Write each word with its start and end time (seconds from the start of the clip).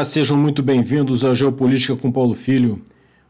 Olá, 0.00 0.04
sejam 0.06 0.34
muito 0.34 0.62
bem-vindos 0.62 1.22
ao 1.22 1.36
Geopolítica 1.36 1.94
com 1.94 2.10
Paulo 2.10 2.34
Filho. 2.34 2.80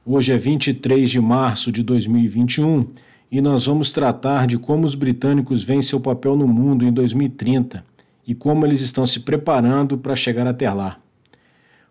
Hoje 0.07 0.33
é 0.33 0.39
23 0.39 1.11
de 1.11 1.21
março 1.21 1.73
de 1.73 1.83
2021 1.83 2.87
e 3.29 3.41
nós 3.41 3.67
vamos 3.67 3.91
tratar 3.91 4.47
de 4.47 4.57
como 4.57 4.87
os 4.87 4.95
britânicos 4.95 5.65
veem 5.65 5.83
seu 5.83 5.99
papel 5.99 6.37
no 6.37 6.47
mundo 6.47 6.85
em 6.85 6.93
2030 6.93 7.85
e 8.25 8.37
como 8.37 8.65
eles 8.65 8.83
estão 8.83 9.05
se 9.05 9.19
preparando 9.19 9.99
para 9.99 10.15
chegar 10.15 10.47
até 10.47 10.71
lá. 10.73 11.01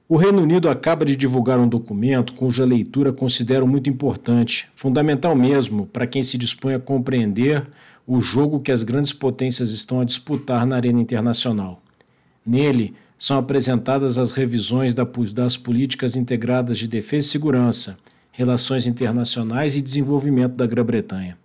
O 0.07 0.15
Reino 0.15 0.41
Unido 0.41 0.69
acaba 0.69 1.03
de 1.03 1.17
divulgar 1.17 1.59
um 1.59 1.67
documento 1.67 2.31
cuja 2.31 2.63
leitura 2.63 3.11
considero 3.11 3.67
muito 3.67 3.89
importante, 3.89 4.69
fundamental 4.75 5.35
mesmo 5.35 5.87
para 5.87 6.07
quem 6.07 6.23
se 6.23 6.37
dispõe 6.37 6.75
a 6.75 6.79
compreender 6.79 7.67
o 8.07 8.21
jogo 8.21 8.61
que 8.61 8.71
as 8.71 8.83
grandes 8.83 9.11
potências 9.11 9.71
estão 9.71 9.99
a 9.99 10.05
disputar 10.05 10.65
na 10.65 10.77
arena 10.77 11.01
internacional. 11.01 11.81
Nele, 12.45 12.95
são 13.19 13.37
apresentadas 13.37 14.17
as 14.17 14.31
revisões 14.31 14.95
das 15.33 15.57
políticas 15.57 16.15
integradas 16.15 16.77
de 16.77 16.87
defesa 16.87 17.27
e 17.27 17.31
segurança, 17.31 17.97
relações 18.31 18.87
internacionais 18.87 19.75
e 19.75 19.81
desenvolvimento 19.81 20.53
da 20.53 20.65
Grã-Bretanha. 20.65 21.37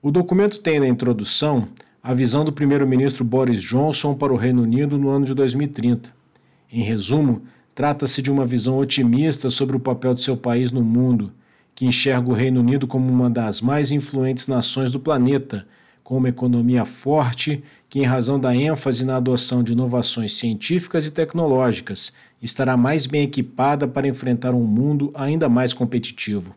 O 0.00 0.12
documento 0.12 0.60
tem 0.60 0.78
na 0.78 0.86
introdução 0.86 1.66
a 2.00 2.14
visão 2.14 2.44
do 2.44 2.52
primeiro-ministro 2.52 3.24
Boris 3.24 3.60
Johnson 3.60 4.14
para 4.14 4.32
o 4.32 4.36
Reino 4.36 4.62
Unido 4.62 4.96
no 4.96 5.08
ano 5.08 5.26
de 5.26 5.34
2030. 5.34 6.14
Em 6.72 6.84
resumo, 6.84 7.42
trata-se 7.74 8.22
de 8.22 8.30
uma 8.30 8.46
visão 8.46 8.78
otimista 8.78 9.50
sobre 9.50 9.76
o 9.76 9.80
papel 9.80 10.14
de 10.14 10.22
seu 10.22 10.36
país 10.36 10.70
no 10.70 10.84
mundo, 10.84 11.32
que 11.74 11.84
enxerga 11.84 12.30
o 12.30 12.32
Reino 12.32 12.60
Unido 12.60 12.86
como 12.86 13.12
uma 13.12 13.28
das 13.28 13.60
mais 13.60 13.90
influentes 13.90 14.46
nações 14.46 14.92
do 14.92 15.00
planeta 15.00 15.66
com 16.06 16.16
uma 16.16 16.28
economia 16.28 16.84
forte 16.84 17.64
que, 17.88 18.00
em 18.00 18.04
razão 18.04 18.38
da 18.38 18.54
ênfase 18.54 19.04
na 19.04 19.16
adoção 19.16 19.62
de 19.62 19.72
inovações 19.72 20.32
científicas 20.32 21.06
e 21.06 21.10
tecnológicas, 21.10 22.12
estará 22.42 22.76
mais 22.76 23.06
bem 23.06 23.22
equipada 23.22 23.86
para 23.86 24.08
enfrentar 24.08 24.54
um 24.54 24.64
mundo 24.64 25.10
ainda 25.14 25.48
mais 25.48 25.72
competitivo. 25.72 26.54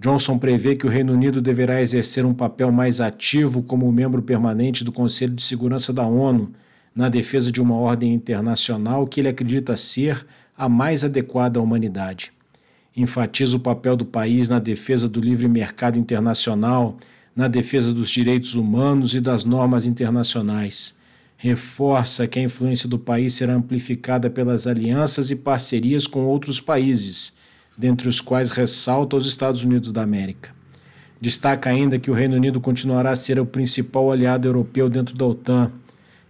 Johnson 0.00 0.38
prevê 0.38 0.76
que 0.76 0.86
o 0.86 0.90
Reino 0.90 1.12
Unido 1.12 1.42
deverá 1.42 1.82
exercer 1.82 2.24
um 2.24 2.32
papel 2.32 2.70
mais 2.70 3.00
ativo 3.00 3.62
como 3.62 3.90
membro 3.90 4.22
permanente 4.22 4.84
do 4.84 4.92
Conselho 4.92 5.34
de 5.34 5.42
Segurança 5.42 5.92
da 5.92 6.06
ONU, 6.06 6.52
na 6.94 7.08
defesa 7.08 7.50
de 7.50 7.60
uma 7.60 7.76
ordem 7.76 8.14
internacional 8.14 9.06
que 9.06 9.20
ele 9.20 9.28
acredita 9.28 9.76
ser 9.76 10.24
a 10.56 10.68
mais 10.68 11.04
adequada 11.04 11.58
à 11.58 11.62
humanidade. 11.62 12.32
Enfatiza 12.96 13.56
o 13.56 13.60
papel 13.60 13.96
do 13.96 14.04
país 14.04 14.48
na 14.48 14.58
defesa 14.58 15.08
do 15.08 15.20
livre 15.20 15.46
mercado 15.46 15.98
internacional 15.98 16.96
na 17.38 17.46
defesa 17.46 17.94
dos 17.94 18.10
direitos 18.10 18.56
humanos 18.56 19.14
e 19.14 19.20
das 19.20 19.44
normas 19.44 19.86
internacionais. 19.86 20.98
Reforça 21.36 22.26
que 22.26 22.36
a 22.36 22.42
influência 22.42 22.88
do 22.88 22.98
país 22.98 23.34
será 23.34 23.54
amplificada 23.54 24.28
pelas 24.28 24.66
alianças 24.66 25.30
e 25.30 25.36
parcerias 25.36 26.04
com 26.04 26.24
outros 26.24 26.60
países, 26.60 27.36
dentre 27.76 28.08
os 28.08 28.20
quais 28.20 28.50
ressalta 28.50 29.14
os 29.14 29.24
Estados 29.24 29.62
Unidos 29.62 29.92
da 29.92 30.02
América. 30.02 30.50
Destaca 31.20 31.70
ainda 31.70 31.96
que 31.96 32.10
o 32.10 32.14
Reino 32.14 32.34
Unido 32.34 32.60
continuará 32.60 33.12
a 33.12 33.16
ser 33.16 33.38
o 33.38 33.46
principal 33.46 34.10
aliado 34.10 34.48
europeu 34.48 34.90
dentro 34.90 35.16
da 35.16 35.26
OTAN. 35.26 35.70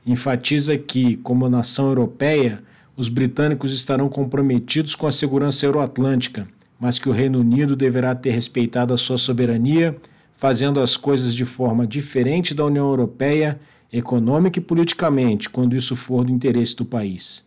Enfatiza 0.06 0.76
que, 0.76 1.16
como 1.16 1.48
nação 1.48 1.86
europeia, 1.86 2.62
os 2.94 3.08
britânicos 3.08 3.72
estarão 3.72 4.10
comprometidos 4.10 4.94
com 4.94 5.06
a 5.06 5.12
segurança 5.12 5.64
euroatlântica, 5.64 6.46
mas 6.78 6.98
que 6.98 7.08
o 7.08 7.12
Reino 7.12 7.40
Unido 7.40 7.74
deverá 7.74 8.14
ter 8.14 8.32
respeitado 8.32 8.92
a 8.92 8.98
sua 8.98 9.16
soberania 9.16 9.96
fazendo 10.38 10.78
as 10.80 10.96
coisas 10.96 11.34
de 11.34 11.44
forma 11.44 11.84
diferente 11.84 12.54
da 12.54 12.64
União 12.64 12.88
Europeia, 12.88 13.58
econômica 13.92 14.60
e 14.60 14.62
politicamente, 14.62 15.50
quando 15.50 15.74
isso 15.74 15.96
for 15.96 16.24
do 16.24 16.30
interesse 16.30 16.76
do 16.76 16.84
país. 16.84 17.44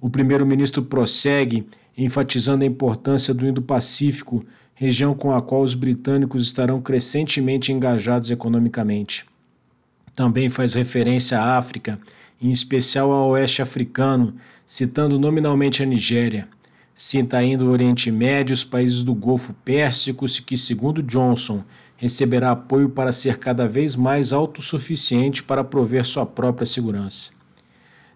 O 0.00 0.10
primeiro-ministro 0.10 0.82
prossegue, 0.82 1.68
enfatizando 1.96 2.64
a 2.64 2.66
importância 2.66 3.32
do 3.32 3.46
Indo-Pacífico, 3.46 4.44
região 4.74 5.14
com 5.14 5.32
a 5.32 5.40
qual 5.40 5.62
os 5.62 5.76
britânicos 5.76 6.42
estarão 6.42 6.80
crescentemente 6.80 7.72
engajados 7.72 8.32
economicamente. 8.32 9.24
Também 10.16 10.48
faz 10.48 10.74
referência 10.74 11.38
à 11.38 11.56
África, 11.56 12.00
em 12.42 12.50
especial 12.50 13.12
ao 13.12 13.28
oeste 13.28 13.62
africano, 13.62 14.34
citando 14.66 15.20
nominalmente 15.20 15.84
a 15.84 15.86
Nigéria. 15.86 16.48
Cita 16.96 17.36
ainda 17.36 17.64
o 17.64 17.70
Oriente 17.70 18.10
Médio 18.10 18.52
e 18.52 18.54
os 18.54 18.64
países 18.64 19.04
do 19.04 19.14
Golfo 19.14 19.54
Pérsico, 19.64 20.26
que, 20.44 20.56
segundo 20.56 21.00
Johnson, 21.00 21.62
receberá 21.98 22.52
apoio 22.52 22.88
para 22.88 23.10
ser 23.10 23.38
cada 23.38 23.68
vez 23.68 23.96
mais 23.96 24.32
autossuficiente 24.32 25.42
para 25.42 25.64
prover 25.64 26.06
sua 26.06 26.24
própria 26.24 26.64
segurança. 26.64 27.32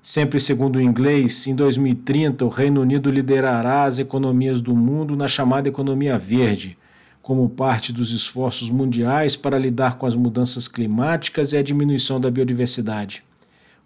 Sempre 0.01 0.41
segundo 0.41 0.77
o 0.77 0.81
inglês, 0.81 1.47
em 1.47 1.55
2030 1.55 2.45
o 2.45 2.49
Reino 2.49 2.81
Unido 2.81 3.11
liderará 3.11 3.85
as 3.85 3.99
economias 3.99 4.61
do 4.61 4.75
mundo 4.75 5.17
na 5.17 5.27
chamada 5.27 5.69
economia 5.69 6.17
verde, 6.17 6.79
como 7.21 7.49
parte 7.49 7.93
dos 7.93 8.13
esforços 8.13 8.71
mundiais 8.71 9.37
para 9.37 9.59
lidar 9.59 9.99
com 9.99 10.07
as 10.07 10.15
mudanças 10.15 10.69
climáticas 10.69 11.53
e 11.53 11.57
a 11.57 11.63
diminuição 11.63 12.21
da 12.21 12.31
biodiversidade. 12.31 13.25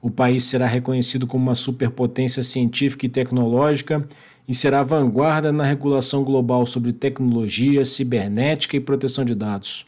O 0.00 0.10
país 0.10 0.44
será 0.44 0.66
reconhecido 0.66 1.26
como 1.26 1.44
uma 1.44 1.54
superpotência 1.54 2.42
científica 2.42 3.06
e 3.06 3.08
tecnológica 3.10 4.06
e 4.48 4.54
será 4.54 4.82
vanguarda 4.82 5.50
na 5.50 5.64
regulação 5.64 6.22
global 6.22 6.64
sobre 6.66 6.92
tecnologia, 6.92 7.84
cibernética 7.84 8.76
e 8.76 8.80
proteção 8.80 9.24
de 9.24 9.34
dados. 9.34 9.86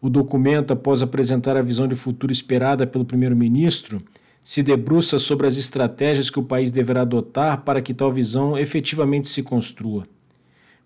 O 0.00 0.08
documento, 0.08 0.72
após 0.72 1.02
apresentar 1.02 1.56
a 1.56 1.62
visão 1.62 1.88
de 1.88 1.94
futuro 1.94 2.32
esperada 2.32 2.86
pelo 2.86 3.04
primeiro-ministro, 3.04 4.02
se 4.42 4.62
debruça 4.62 5.18
sobre 5.18 5.46
as 5.46 5.56
estratégias 5.56 6.30
que 6.30 6.38
o 6.38 6.44
país 6.44 6.70
deverá 6.70 7.02
adotar 7.02 7.62
para 7.62 7.82
que 7.82 7.92
tal 7.92 8.12
visão 8.12 8.56
efetivamente 8.56 9.26
se 9.26 9.42
construa. 9.42 10.06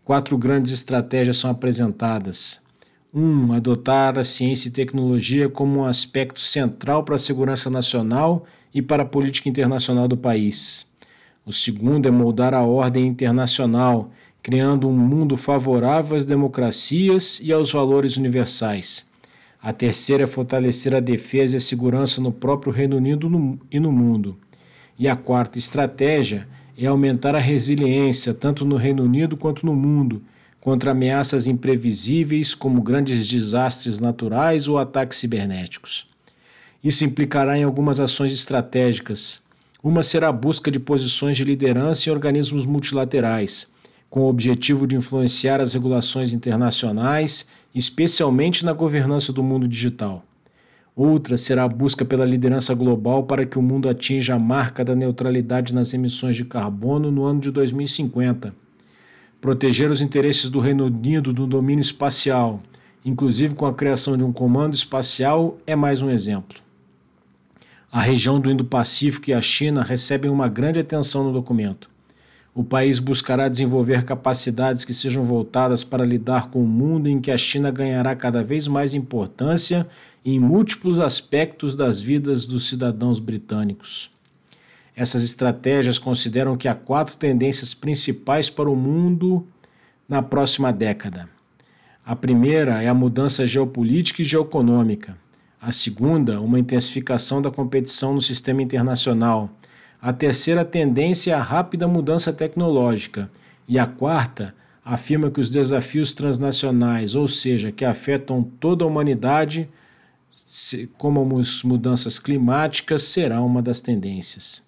Quatro 0.03 0.39
grandes 0.39 0.73
estratégias 0.73 1.37
são 1.37 1.51
apresentadas. 1.51 2.61
1. 3.13 3.21
Um, 3.21 3.53
adotar 3.53 4.19
a 4.19 4.25
ciência 4.25 4.69
e 4.69 4.73
tecnologia 4.73 5.49
como 5.49 5.81
um 5.81 5.85
aspecto 5.85 6.41
central 6.41 7.05
para 7.05 7.17
a 7.17 7.19
segurança 7.19 7.69
nacional 7.69 8.47
e 8.73 8.81
para 8.81 9.03
a 9.03 9.07
política 9.07 9.49
internacional 9.49 10.09
do 10.09 10.17
país. 10.17 10.90
O 11.51 11.53
segundo 11.53 12.07
é 12.07 12.13
moldar 12.13 12.55
a 12.55 12.63
ordem 12.63 13.09
internacional, 13.09 14.13
criando 14.41 14.89
um 14.89 14.97
mundo 14.97 15.37
favorável 15.37 16.17
às 16.17 16.25
democracias 16.25 17.41
e 17.43 17.53
aos 17.53 17.73
valores 17.73 18.17
universais. 18.17 19.05
A 19.61 19.73
terceira 19.73 20.23
é 20.23 20.27
fortalecer 20.29 20.95
a 20.95 21.01
defesa 21.01 21.57
e 21.57 21.59
a 21.59 21.61
segurança 21.61 22.21
no 22.21 22.31
próprio 22.31 22.73
Reino 22.73 22.97
Unido 22.97 23.59
e 23.69 23.81
no 23.81 23.91
mundo. 23.91 24.39
E 24.97 25.09
a 25.09 25.17
quarta 25.17 25.59
estratégia 25.59 26.47
é 26.79 26.87
aumentar 26.87 27.35
a 27.35 27.41
resiliência, 27.41 28.33
tanto 28.33 28.65
no 28.65 28.77
Reino 28.77 29.03
Unido 29.03 29.37
quanto 29.37 29.67
no 29.67 29.75
mundo, 29.75 30.23
contra 30.61 30.93
ameaças 30.93 31.49
imprevisíveis 31.49 32.55
como 32.55 32.81
grandes 32.81 33.27
desastres 33.27 33.99
naturais 33.99 34.69
ou 34.69 34.79
ataques 34.79 35.19
cibernéticos. 35.19 36.09
Isso 36.83 37.05
implicará 37.05 37.59
em 37.59 37.65
algumas 37.65 37.99
ações 37.99 38.31
estratégicas, 38.31 39.43
uma 39.83 40.03
será 40.03 40.29
a 40.29 40.33
busca 40.33 40.71
de 40.71 40.79
posições 40.79 41.37
de 41.37 41.45
liderança 41.45 42.09
em 42.09 42.13
organismos 42.13 42.67
multilaterais, 42.67 43.67
com 44.11 44.21
o 44.21 44.29
objetivo 44.29 44.87
de 44.87 44.97
influenciar 44.97 45.61
as 45.61 45.73
regulações 45.73 46.35
internacionais, 46.35 47.47
especialmente 47.75 48.65
na 48.65 48.73
governança 48.73 49.33
do 49.33 49.43
mundo 49.43 49.67
digital. 49.67 50.25
Outra 50.95 51.37
será 51.39 51.65
a 51.65 51.69
busca 51.69 52.05
pela 52.05 52.27
liderança 52.27 52.75
global 52.75 53.23
para 53.23 53.47
que 53.47 53.59
o 53.59 53.63
mundo 53.63 53.89
atinja 53.89 54.35
a 54.35 54.39
marca 54.39 54.85
da 54.85 54.95
neutralidade 54.95 55.73
nas 55.73 55.95
emissões 55.95 56.37
de 56.37 56.45
carbono 56.45 57.11
no 57.11 57.25
ano 57.25 57.41
de 57.41 57.51
2050. 57.51 58.55
Proteger 59.41 59.91
os 59.91 60.03
interesses 60.03 60.51
do 60.51 60.59
Reino 60.59 60.85
Unido 60.85 61.33
do 61.33 61.47
domínio 61.47 61.81
espacial, 61.81 62.61
inclusive 63.03 63.55
com 63.55 63.65
a 63.65 63.73
criação 63.73 64.19
de 64.19 64.25
um 64.25 64.33
comando 64.33 64.75
espacial, 64.75 65.57
é 65.67 65.75
mais 65.75 66.03
um 66.03 66.11
exemplo. 66.11 66.59
A 67.93 68.01
região 68.01 68.39
do 68.39 68.49
Indo-Pacífico 68.49 69.31
e 69.31 69.33
a 69.33 69.43
China 69.43 69.83
recebem 69.83 70.31
uma 70.31 70.47
grande 70.47 70.79
atenção 70.79 71.25
no 71.25 71.33
documento. 71.33 71.91
O 72.55 72.63
país 72.63 73.01
buscará 73.01 73.49
desenvolver 73.49 74.05
capacidades 74.05 74.85
que 74.85 74.95
sejam 74.95 75.25
voltadas 75.25 75.83
para 75.83 76.05
lidar 76.05 76.51
com 76.51 76.61
o 76.61 76.63
um 76.63 76.69
mundo 76.69 77.09
em 77.09 77.21
que 77.21 77.33
a 77.33 77.37
China 77.37 77.69
ganhará 77.69 78.15
cada 78.15 78.45
vez 78.45 78.69
mais 78.69 78.95
importância 78.95 79.89
em 80.25 80.39
múltiplos 80.39 81.01
aspectos 81.01 81.75
das 81.75 82.01
vidas 82.01 82.47
dos 82.47 82.69
cidadãos 82.69 83.19
britânicos. 83.19 84.13
Essas 84.95 85.25
estratégias 85.25 85.99
consideram 85.99 86.57
que 86.57 86.69
há 86.69 86.75
quatro 86.77 87.17
tendências 87.17 87.75
principais 87.75 88.49
para 88.49 88.71
o 88.71 88.77
mundo 88.77 89.45
na 90.09 90.23
próxima 90.23 90.73
década. 90.73 91.29
A 92.07 92.15
primeira 92.15 92.81
é 92.81 92.89
a 92.89 92.95
mudança 92.95 93.45
geopolítica 93.49 94.23
e 94.23 94.25
geoeconômica. 94.25 95.17
A 95.61 95.71
segunda, 95.71 96.41
uma 96.41 96.59
intensificação 96.59 97.43
da 97.43 97.51
competição 97.51 98.15
no 98.15 98.23
sistema 98.23 98.63
internacional. 98.63 99.51
A 100.01 100.11
terceira 100.11 100.65
tendência 100.65 101.33
é 101.33 101.35
a 101.35 101.43
rápida 101.43 101.87
mudança 101.87 102.33
tecnológica. 102.33 103.31
E 103.69 103.79
a 103.79 103.87
quarta 103.87 104.55
afirma 104.83 105.31
que 105.31 105.39
os 105.39 105.51
desafios 105.51 106.15
transnacionais, 106.15 107.15
ou 107.15 107.29
seja, 107.29 107.71
que 107.71 107.85
afetam 107.85 108.43
toda 108.43 108.85
a 108.85 108.87
humanidade, 108.87 109.69
como 110.97 111.39
as 111.39 111.63
mudanças 111.63 112.19
climáticas, 112.19 113.03
será 113.03 113.43
uma 113.43 113.61
das 113.61 113.81
tendências. 113.81 114.63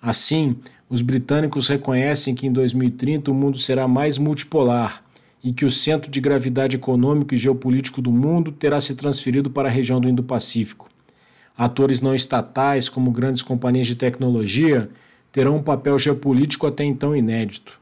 Assim, 0.00 0.56
os 0.88 1.02
britânicos 1.02 1.68
reconhecem 1.68 2.34
que 2.34 2.46
em 2.46 2.52
2030 2.52 3.30
o 3.30 3.34
mundo 3.34 3.58
será 3.58 3.86
mais 3.86 4.16
multipolar 4.16 5.04
e 5.42 5.52
que 5.52 5.64
o 5.64 5.70
centro 5.70 6.10
de 6.10 6.20
gravidade 6.20 6.76
econômico 6.76 7.34
e 7.34 7.38
geopolítico 7.38 8.02
do 8.02 8.10
mundo 8.10 8.50
terá 8.50 8.80
se 8.80 8.94
transferido 8.94 9.50
para 9.50 9.68
a 9.68 9.70
região 9.70 10.00
do 10.00 10.08
Indo-Pacífico. 10.08 10.88
Atores 11.56 12.00
não 12.00 12.14
estatais, 12.14 12.88
como 12.88 13.10
grandes 13.10 13.42
companhias 13.42 13.86
de 13.86 13.96
tecnologia, 13.96 14.88
terão 15.32 15.56
um 15.56 15.62
papel 15.62 15.98
geopolítico 15.98 16.66
até 16.66 16.84
então 16.84 17.16
inédito. 17.16 17.78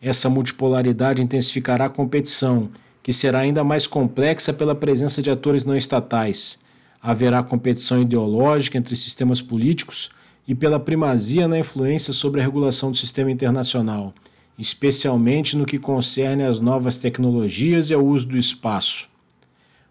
Essa 0.00 0.28
multipolaridade 0.28 1.22
intensificará 1.22 1.86
a 1.86 1.90
competição, 1.90 2.68
que 3.02 3.12
será 3.12 3.40
ainda 3.40 3.62
mais 3.62 3.86
complexa 3.86 4.52
pela 4.52 4.74
presença 4.74 5.22
de 5.22 5.30
atores 5.30 5.64
não 5.64 5.76
estatais. 5.76 6.58
Haverá 7.00 7.42
competição 7.42 8.00
ideológica 8.02 8.78
entre 8.78 8.96
sistemas 8.96 9.40
políticos 9.40 10.10
e 10.46 10.54
pela 10.54 10.80
primazia 10.80 11.46
na 11.46 11.58
influência 11.58 12.12
sobre 12.12 12.40
a 12.40 12.44
regulação 12.44 12.90
do 12.90 12.96
sistema 12.96 13.30
internacional, 13.30 14.12
especialmente 14.58 15.56
no 15.56 15.66
que 15.66 15.78
concerne 15.78 16.44
às 16.44 16.60
novas 16.60 16.96
tecnologias 16.96 17.90
e 17.90 17.94
ao 17.94 18.04
uso 18.04 18.28
do 18.28 18.36
espaço. 18.36 19.08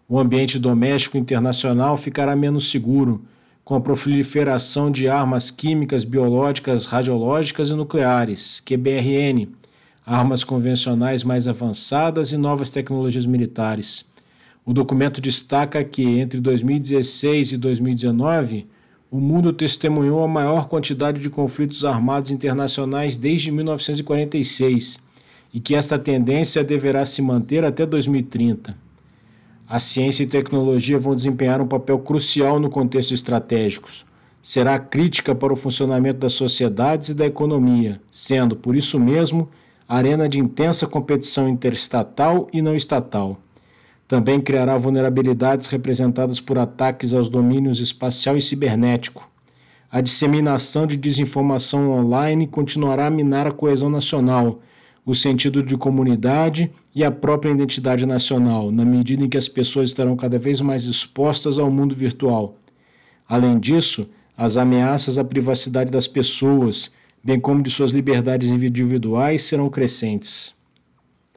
O 0.08 0.18
ambiente 0.18 0.58
doméstico 0.58 1.16
internacional 1.16 1.96
ficará 1.96 2.36
menos 2.36 2.70
seguro, 2.70 3.22
com 3.64 3.74
a 3.74 3.80
proliferação 3.80 4.90
de 4.90 5.08
armas 5.08 5.50
químicas, 5.50 6.04
biológicas, 6.04 6.86
radiológicas 6.86 7.70
e 7.70 7.74
nucleares, 7.74 8.60
QBRN, 8.60 9.48
armas 10.04 10.42
convencionais 10.42 11.22
mais 11.22 11.46
avançadas 11.46 12.32
e 12.32 12.36
novas 12.36 12.70
tecnologias 12.70 13.24
militares. 13.24 14.10
O 14.64 14.72
documento 14.72 15.20
destaca 15.20 15.82
que, 15.82 16.02
entre 16.02 16.40
2016 16.40 17.52
e 17.52 17.56
2019, 17.56 18.66
o 19.12 19.20
mundo 19.20 19.52
testemunhou 19.52 20.24
a 20.24 20.26
maior 20.26 20.68
quantidade 20.68 21.20
de 21.20 21.28
conflitos 21.28 21.84
armados 21.84 22.30
internacionais 22.30 23.14
desde 23.14 23.52
1946 23.52 25.02
e 25.52 25.60
que 25.60 25.74
esta 25.74 25.98
tendência 25.98 26.64
deverá 26.64 27.04
se 27.04 27.20
manter 27.20 27.62
até 27.62 27.84
2030. 27.84 28.74
A 29.68 29.78
ciência 29.78 30.22
e 30.22 30.26
tecnologia 30.26 30.98
vão 30.98 31.14
desempenhar 31.14 31.60
um 31.60 31.66
papel 31.66 31.98
crucial 31.98 32.58
no 32.58 32.70
contexto 32.70 33.12
estratégico. 33.12 33.90
Será 34.42 34.78
crítica 34.78 35.34
para 35.34 35.52
o 35.52 35.56
funcionamento 35.56 36.20
das 36.20 36.32
sociedades 36.32 37.10
e 37.10 37.14
da 37.14 37.26
economia, 37.26 38.00
sendo, 38.10 38.56
por 38.56 38.74
isso 38.74 38.98
mesmo, 38.98 39.46
arena 39.86 40.26
de 40.26 40.40
intensa 40.40 40.86
competição 40.86 41.50
interestatal 41.50 42.48
e 42.50 42.62
não 42.62 42.74
estatal. 42.74 43.38
Também 44.12 44.42
criará 44.42 44.76
vulnerabilidades 44.76 45.68
representadas 45.68 46.38
por 46.38 46.58
ataques 46.58 47.14
aos 47.14 47.30
domínios 47.30 47.80
espacial 47.80 48.36
e 48.36 48.42
cibernético. 48.42 49.26
A 49.90 50.02
disseminação 50.02 50.86
de 50.86 50.98
desinformação 50.98 51.90
online 51.90 52.46
continuará 52.46 53.06
a 53.06 53.10
minar 53.10 53.46
a 53.46 53.52
coesão 53.52 53.88
nacional, 53.88 54.60
o 55.06 55.14
sentido 55.14 55.62
de 55.62 55.78
comunidade 55.78 56.70
e 56.94 57.02
a 57.02 57.10
própria 57.10 57.52
identidade 57.52 58.04
nacional, 58.04 58.70
na 58.70 58.84
medida 58.84 59.24
em 59.24 59.30
que 59.30 59.38
as 59.38 59.48
pessoas 59.48 59.88
estarão 59.88 60.14
cada 60.14 60.38
vez 60.38 60.60
mais 60.60 60.84
expostas 60.84 61.58
ao 61.58 61.70
mundo 61.70 61.94
virtual. 61.94 62.58
Além 63.26 63.58
disso, 63.58 64.10
as 64.36 64.58
ameaças 64.58 65.16
à 65.16 65.24
privacidade 65.24 65.90
das 65.90 66.06
pessoas, 66.06 66.92
bem 67.24 67.40
como 67.40 67.62
de 67.62 67.70
suas 67.70 67.92
liberdades 67.92 68.50
individuais, 68.50 69.40
serão 69.40 69.70
crescentes. 69.70 70.54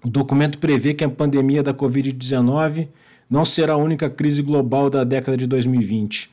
O 0.06 0.08
documento 0.08 0.60
prevê 0.60 0.94
que 0.94 1.04
a 1.04 1.10
pandemia 1.10 1.64
da 1.64 1.74
Covid-19 1.74 2.90
não 3.28 3.44
será 3.44 3.74
a 3.74 3.78
única 3.78 4.08
crise 4.08 4.44
global 4.44 4.88
da 4.88 5.04
década 5.04 5.36
de 5.36 5.48
2020. 5.48 6.30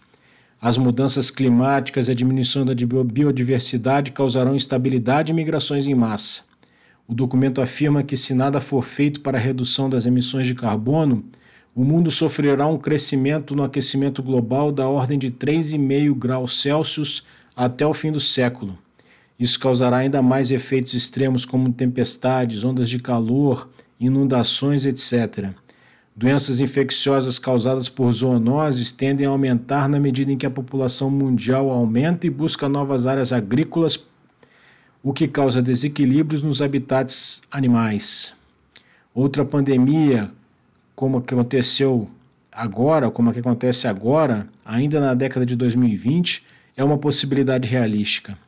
As 0.60 0.76
mudanças 0.76 1.30
climáticas 1.30 2.06
e 2.06 2.10
a 2.10 2.14
diminuição 2.14 2.66
da 2.66 2.74
biodiversidade 2.74 4.12
causarão 4.12 4.54
instabilidade 4.54 5.32
e 5.32 5.34
migrações 5.34 5.88
em 5.88 5.94
massa. 5.94 6.42
O 7.08 7.14
documento 7.14 7.62
afirma 7.62 8.02
que, 8.02 8.14
se 8.14 8.34
nada 8.34 8.60
for 8.60 8.84
feito 8.84 9.22
para 9.22 9.38
a 9.38 9.40
redução 9.40 9.88
das 9.88 10.04
emissões 10.04 10.46
de 10.46 10.54
carbono, 10.54 11.24
o 11.74 11.82
mundo 11.82 12.10
sofrerá 12.10 12.66
um 12.66 12.76
crescimento 12.76 13.56
no 13.56 13.62
aquecimento 13.62 14.22
global 14.22 14.70
da 14.70 14.86
ordem 14.86 15.18
de 15.18 15.30
3,5 15.30 16.14
graus 16.14 16.60
Celsius 16.60 17.26
até 17.56 17.86
o 17.86 17.94
fim 17.94 18.12
do 18.12 18.20
século. 18.20 18.76
Isso 19.42 19.58
causará 19.58 19.96
ainda 19.96 20.22
mais 20.22 20.52
efeitos 20.52 20.94
extremos 20.94 21.44
como 21.44 21.72
tempestades, 21.72 22.62
ondas 22.62 22.88
de 22.88 23.00
calor, 23.00 23.68
inundações, 23.98 24.86
etc. 24.86 25.48
Doenças 26.14 26.60
infecciosas 26.60 27.40
causadas 27.40 27.88
por 27.88 28.12
zoonoses 28.12 28.92
tendem 28.92 29.26
a 29.26 29.30
aumentar 29.30 29.88
na 29.88 29.98
medida 29.98 30.30
em 30.30 30.38
que 30.38 30.46
a 30.46 30.50
população 30.50 31.10
mundial 31.10 31.72
aumenta 31.72 32.24
e 32.24 32.30
busca 32.30 32.68
novas 32.68 33.04
áreas 33.04 33.32
agrícolas, 33.32 34.06
o 35.02 35.12
que 35.12 35.26
causa 35.26 35.60
desequilíbrios 35.60 36.40
nos 36.40 36.62
habitats 36.62 37.42
animais. 37.50 38.36
Outra 39.12 39.44
pandemia, 39.44 40.30
como 40.94 41.18
a 41.18 41.20
que 41.20 41.34
aconteceu 41.34 42.08
agora, 42.52 43.10
como 43.10 43.30
a 43.30 43.32
que 43.32 43.40
acontece 43.40 43.88
agora, 43.88 44.46
ainda 44.64 45.00
na 45.00 45.14
década 45.14 45.44
de 45.44 45.56
2020, 45.56 46.46
é 46.76 46.84
uma 46.84 46.96
possibilidade 46.96 47.68
realística. 47.68 48.38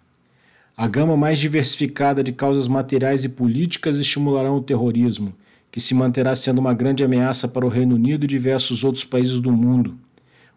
A 0.76 0.88
gama 0.88 1.17
mais 1.17 1.38
diversificada 1.38 2.23
de 2.25 2.32
causas 2.32 2.67
materiais 2.67 3.25
e 3.25 3.29
políticas 3.29 3.97
estimularão 3.97 4.56
o 4.56 4.61
terrorismo, 4.61 5.32
que 5.71 5.81
se 5.81 5.94
manterá 5.94 6.35
sendo 6.35 6.59
uma 6.59 6.75
grande 6.75 7.05
ameaça 7.05 7.47
para 7.47 7.65
o 7.65 7.69
Reino 7.69 7.94
Unido 7.94 8.25
e 8.25 8.29
diversos 8.29 8.82
outros 8.82 9.05
países 9.05 9.38
do 9.38 9.53
mundo. 9.53 9.97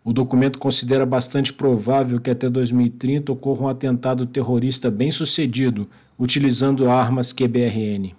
O 0.04 0.12
documento 0.12 0.58
considera 0.58 1.06
bastante 1.06 1.54
provável 1.54 2.20
que 2.20 2.32
até 2.32 2.50
2030 2.50 3.32
ocorra 3.32 3.66
um 3.66 3.68
atentado 3.68 4.26
terrorista 4.26 4.90
bem-sucedido, 4.90 5.88
utilizando 6.18 6.90
armas 6.90 7.32
QBRN. 7.32 8.16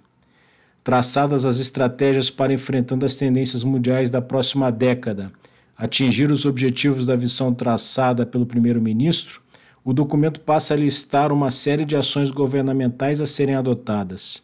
Traçadas 0.81 1.43
as 1.43 1.59
estratégias 1.59 2.29
para 2.29 2.53
enfrentando 2.53 3.05
as 3.05 3.17
tendências 3.17 3.61
mundiais 3.61 4.09
da 4.09 4.21
próxima 4.21 4.71
década, 4.71 5.33
atingir 5.77 6.31
os 6.31 6.45
objetivos 6.45 7.05
da 7.05 7.17
visão 7.17 7.53
traçada 7.53 8.25
pelo 8.25 8.45
primeiro-ministro, 8.45 9.41
o 9.89 9.93
documento 9.93 10.39
passa 10.41 10.75
a 10.75 10.77
listar 10.77 11.31
uma 11.31 11.49
série 11.49 11.83
de 11.83 11.95
ações 11.95 12.29
governamentais 12.29 13.19
a 13.21 13.25
serem 13.25 13.55
adotadas. 13.55 14.43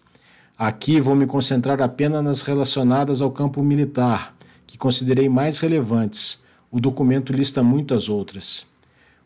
Aqui 0.58 1.00
vou 1.00 1.16
me 1.16 1.28
concentrar 1.28 1.84
apenas 1.84 2.24
nas 2.24 2.42
relacionadas 2.42 3.22
ao 3.22 3.30
campo 3.30 3.62
militar, 3.62 4.36
que 4.66 4.76
considerei 4.76 5.30
mais 5.30 5.60
relevantes. 5.60 6.42
O 6.72 6.80
documento 6.80 7.32
lista 7.32 7.62
muitas 7.62 8.10
outras. 8.10 8.66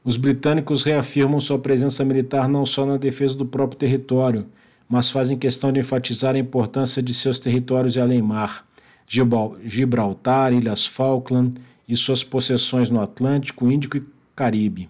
Os 0.03 0.17
britânicos 0.17 0.83
reafirmam 0.83 1.39
sua 1.39 1.57
presença 1.57 2.03
militar 2.03 2.49
não 2.49 2.65
só 2.65 2.85
na 2.85 2.97
defesa 2.97 3.37
do 3.37 3.45
próprio 3.45 3.79
território, 3.79 4.45
mas 4.89 5.09
fazem 5.09 5.37
questão 5.37 5.71
de 5.71 5.79
enfatizar 5.79 6.35
a 6.35 6.39
importância 6.39 7.01
de 7.01 7.13
seus 7.13 7.39
territórios 7.39 7.93
de 7.93 8.01
além-mar, 8.01 8.65
Gibraltar, 9.07 10.51
Ilhas 10.51 10.85
Falkland 10.85 11.53
e 11.87 11.95
suas 11.95 12.25
possessões 12.25 12.89
no 12.89 12.99
Atlântico, 12.99 13.71
Índico 13.71 13.95
e 13.95 14.03
Caribe 14.35 14.89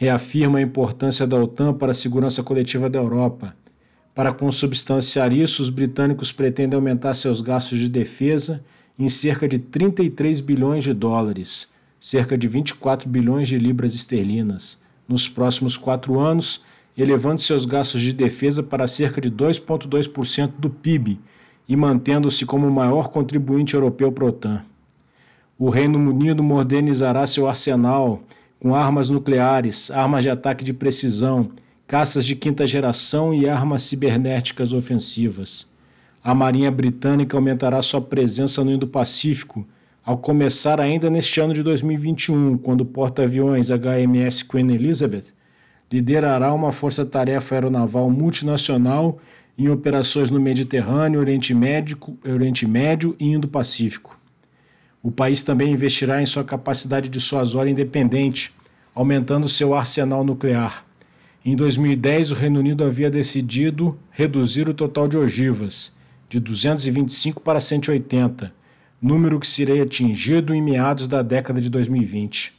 reafirma 0.00 0.60
a 0.60 0.62
importância 0.62 1.26
da 1.26 1.36
OTAN 1.36 1.74
para 1.74 1.90
a 1.90 1.94
segurança 1.94 2.40
coletiva 2.40 2.88
da 2.88 3.00
Europa. 3.00 3.52
Para 4.14 4.32
consubstanciar 4.32 5.32
isso, 5.32 5.60
os 5.60 5.70
britânicos 5.70 6.30
pretendem 6.30 6.76
aumentar 6.76 7.14
seus 7.14 7.40
gastos 7.40 7.80
de 7.80 7.88
defesa 7.88 8.64
em 8.96 9.08
cerca 9.08 9.48
de 9.48 9.58
33 9.58 10.40
bilhões 10.40 10.84
de 10.84 10.94
dólares, 10.94 11.68
cerca 11.98 12.38
de 12.38 12.46
24 12.46 13.08
bilhões 13.08 13.48
de 13.48 13.58
libras 13.58 13.92
esterlinas, 13.92 14.80
nos 15.08 15.28
próximos 15.28 15.76
quatro 15.76 16.20
anos, 16.20 16.64
elevando 16.96 17.40
seus 17.40 17.66
gastos 17.66 18.00
de 18.00 18.12
defesa 18.12 18.62
para 18.62 18.86
cerca 18.86 19.20
de 19.20 19.32
2,2% 19.32 20.52
do 20.60 20.70
PIB 20.70 21.18
e 21.68 21.74
mantendo-se 21.74 22.46
como 22.46 22.68
o 22.68 22.72
maior 22.72 23.08
contribuinte 23.08 23.74
europeu 23.74 24.12
para 24.12 24.26
a 24.26 24.28
OTAN. 24.28 24.64
O 25.58 25.70
Reino 25.70 25.98
Unido 25.98 26.40
modernizará 26.40 27.26
seu 27.26 27.48
arsenal 27.48 28.22
com 28.60 28.74
armas 28.74 29.10
nucleares, 29.10 29.90
armas 29.90 30.24
de 30.24 30.30
ataque 30.30 30.64
de 30.64 30.72
precisão, 30.72 31.50
caças 31.86 32.24
de 32.24 32.34
quinta 32.34 32.66
geração 32.66 33.32
e 33.32 33.48
armas 33.48 33.82
cibernéticas 33.82 34.72
ofensivas. 34.72 35.66
A 36.22 36.34
Marinha 36.34 36.70
Britânica 36.70 37.36
aumentará 37.36 37.80
sua 37.80 38.00
presença 38.00 38.62
no 38.64 38.70
Indo-Pacífico, 38.70 39.66
ao 40.04 40.18
começar 40.18 40.80
ainda 40.80 41.08
neste 41.08 41.40
ano 41.40 41.54
de 41.54 41.62
2021, 41.62 42.58
quando 42.58 42.80
o 42.80 42.86
porta-aviões 42.86 43.68
HMS 43.70 44.42
Queen 44.42 44.70
Elizabeth 44.70 45.32
liderará 45.92 46.52
uma 46.52 46.72
força-tarefa 46.72 47.54
aeronaval 47.54 48.10
multinacional 48.10 49.18
em 49.56 49.68
operações 49.68 50.30
no 50.30 50.40
Mediterrâneo, 50.40 51.20
Oriente 51.20 51.54
Médio, 51.54 51.98
Oriente 52.24 52.66
Médio 52.66 53.16
e 53.18 53.28
Indo-Pacífico. 53.28 54.17
O 55.02 55.10
país 55.10 55.42
também 55.42 55.72
investirá 55.72 56.20
em 56.20 56.26
sua 56.26 56.42
capacidade 56.42 57.08
dissuasória 57.08 57.70
independente, 57.70 58.52
aumentando 58.94 59.48
seu 59.48 59.74
arsenal 59.74 60.24
nuclear. 60.24 60.84
Em 61.44 61.54
2010, 61.54 62.32
o 62.32 62.34
Reino 62.34 62.58
Unido 62.58 62.84
havia 62.84 63.08
decidido 63.08 63.96
reduzir 64.10 64.68
o 64.68 64.74
total 64.74 65.06
de 65.06 65.16
ogivas, 65.16 65.96
de 66.28 66.40
225 66.40 67.40
para 67.40 67.60
180, 67.60 68.52
número 69.00 69.38
que 69.38 69.46
seria 69.46 69.84
atingido 69.84 70.52
em 70.52 70.60
meados 70.60 71.06
da 71.06 71.22
década 71.22 71.60
de 71.60 71.70
2020. 71.70 72.52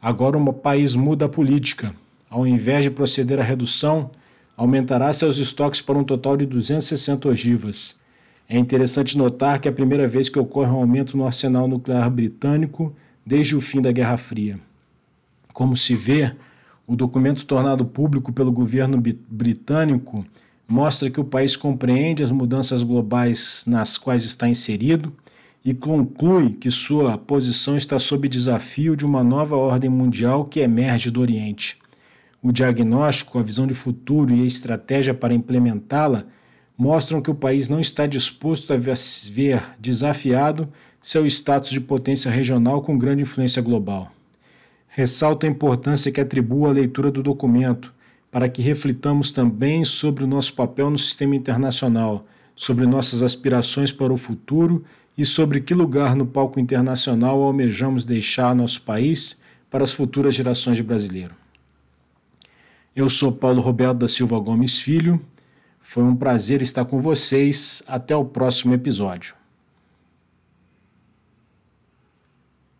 Agora 0.00 0.36
o 0.36 0.52
país 0.52 0.94
muda 0.94 1.24
a 1.24 1.28
política. 1.28 1.94
Ao 2.28 2.46
invés 2.46 2.84
de 2.84 2.90
proceder 2.90 3.40
à 3.40 3.42
redução, 3.42 4.10
aumentará 4.56 5.12
seus 5.12 5.38
estoques 5.38 5.80
para 5.80 5.98
um 5.98 6.04
total 6.04 6.36
de 6.36 6.44
260 6.44 7.28
ogivas. 7.28 7.96
É 8.48 8.56
interessante 8.56 9.18
notar 9.18 9.60
que 9.60 9.66
é 9.66 9.70
a 9.70 9.74
primeira 9.74 10.06
vez 10.06 10.28
que 10.28 10.38
ocorre 10.38 10.70
um 10.70 10.76
aumento 10.76 11.16
no 11.16 11.26
arsenal 11.26 11.66
nuclear 11.66 12.08
britânico 12.10 12.94
desde 13.24 13.56
o 13.56 13.60
fim 13.60 13.80
da 13.80 13.90
Guerra 13.90 14.16
Fria. 14.16 14.58
Como 15.52 15.74
se 15.74 15.94
vê, 15.94 16.32
o 16.86 16.94
documento 16.94 17.44
tornado 17.44 17.84
público 17.84 18.32
pelo 18.32 18.52
governo 18.52 19.02
britânico 19.28 20.24
mostra 20.68 21.10
que 21.10 21.20
o 21.20 21.24
país 21.24 21.56
compreende 21.56 22.22
as 22.22 22.30
mudanças 22.30 22.82
globais 22.82 23.64
nas 23.66 23.98
quais 23.98 24.24
está 24.24 24.48
inserido 24.48 25.12
e 25.64 25.74
conclui 25.74 26.50
que 26.50 26.70
sua 26.70 27.18
posição 27.18 27.76
está 27.76 27.98
sob 27.98 28.28
desafio 28.28 28.94
de 28.94 29.04
uma 29.04 29.24
nova 29.24 29.56
ordem 29.56 29.90
mundial 29.90 30.44
que 30.44 30.60
emerge 30.60 31.10
do 31.10 31.20
Oriente. 31.20 31.76
O 32.40 32.52
diagnóstico, 32.52 33.40
a 33.40 33.42
visão 33.42 33.66
de 33.66 33.74
futuro 33.74 34.32
e 34.32 34.42
a 34.42 34.46
estratégia 34.46 35.12
para 35.12 35.34
implementá-la 35.34 36.26
mostram 36.76 37.22
que 37.22 37.30
o 37.30 37.34
país 37.34 37.68
não 37.68 37.80
está 37.80 38.06
disposto 38.06 38.72
a 38.72 38.76
ver 38.76 39.62
desafiado 39.78 40.68
seu 41.00 41.24
status 41.26 41.70
de 41.70 41.80
potência 41.80 42.30
regional 42.30 42.82
com 42.82 42.98
grande 42.98 43.22
influência 43.22 43.62
global. 43.62 44.10
Ressalto 44.88 45.46
a 45.46 45.48
importância 45.48 46.10
que 46.10 46.20
atribua 46.20 46.70
a 46.70 46.72
leitura 46.72 47.10
do 47.10 47.22
documento, 47.22 47.94
para 48.30 48.48
que 48.48 48.60
reflitamos 48.60 49.30
também 49.30 49.84
sobre 49.84 50.24
o 50.24 50.26
nosso 50.26 50.54
papel 50.54 50.90
no 50.90 50.98
sistema 50.98 51.36
internacional, 51.36 52.26
sobre 52.54 52.86
nossas 52.86 53.22
aspirações 53.22 53.92
para 53.92 54.12
o 54.12 54.16
futuro 54.16 54.84
e 55.16 55.24
sobre 55.24 55.60
que 55.60 55.74
lugar 55.74 56.14
no 56.14 56.26
palco 56.26 56.60
internacional 56.60 57.40
almejamos 57.42 58.04
deixar 58.04 58.54
nosso 58.54 58.82
país 58.82 59.40
para 59.70 59.84
as 59.84 59.92
futuras 59.92 60.34
gerações 60.34 60.76
de 60.76 60.82
brasileiros. 60.82 61.36
Eu 62.94 63.08
sou 63.08 63.30
Paulo 63.30 63.60
Roberto 63.60 63.98
da 63.98 64.08
Silva 64.08 64.38
Gomes 64.38 64.78
Filho 64.78 65.20
foi 65.88 66.02
um 66.02 66.16
prazer 66.16 66.62
estar 66.62 66.84
com 66.84 67.00
vocês. 67.00 67.80
Até 67.86 68.14
o 68.14 68.24
próximo 68.24 68.74
episódio. 68.74 69.36